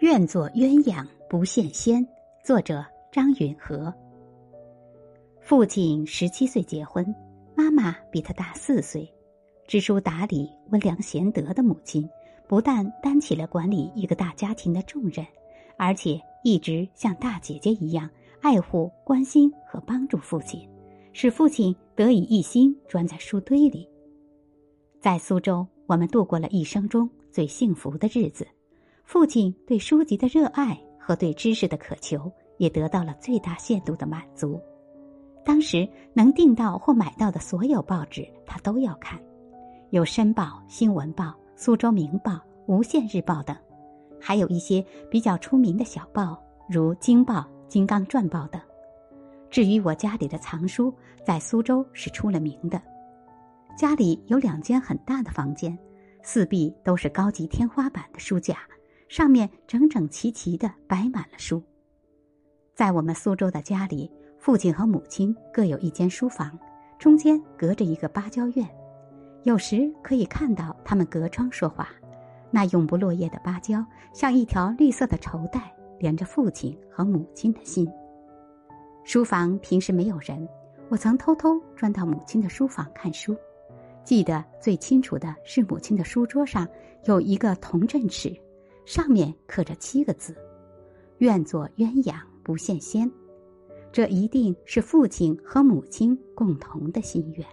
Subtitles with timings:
[0.00, 2.06] 愿做鸳鸯不羡仙。
[2.44, 3.92] 作者张允和。
[5.40, 7.04] 父亲十七岁结婚，
[7.56, 9.12] 妈妈比他大四岁。
[9.66, 12.08] 知书达理、温良贤德的母亲，
[12.46, 15.26] 不但担起了管理一个大家庭的重任，
[15.76, 18.08] 而且一直像大姐姐一样
[18.40, 20.66] 爱护、关心和帮助父亲，
[21.12, 23.88] 使父亲得以一心钻在书堆里。
[25.00, 28.46] 在苏州，我们度过了一生中最幸福的日子。
[29.08, 34.60] 父亲对书籍的热爱和对知识的渴求也得到了最大限度的满足。
[35.42, 39.18] 当时能订到或买到的所有报纸，他都要看，
[39.88, 41.24] 有《申报》《新闻报》
[41.56, 42.32] 《苏州明报》
[42.66, 43.56] 《无限日报》等，
[44.20, 47.36] 还有一些比较出名的小报，如《京报》
[47.66, 48.60] 《金刚传报》等。
[49.48, 50.92] 至于我家里的藏书，
[51.24, 52.78] 在苏州是出了名的。
[53.74, 55.78] 家里有两间很大的房间，
[56.22, 58.58] 四壁都是高级天花板的书架。
[59.08, 61.62] 上面整整齐齐的摆满了书。
[62.74, 66.56] 在我们苏州的家里，父亲和母亲各有一间书房，
[66.98, 68.68] 中间隔着一个芭蕉院，
[69.42, 71.88] 有时可以看到他们隔窗说话。
[72.50, 77.86] 那永不落叶的芭蕉，像一条绿色的绸带，连着父亲和母亲的心。
[79.04, 80.48] 书房平时没有人，
[80.88, 83.36] 我曾偷偷钻到母亲的书房看书。
[84.04, 86.66] 记得最清楚的是，母亲的书桌上
[87.04, 88.34] 有一个铜镇尺。
[88.88, 90.34] 上面刻着七个字
[91.20, 93.10] ：“愿做鸳鸯不羡仙。”
[93.92, 97.46] 这一定是父亲和母亲共同的心愿。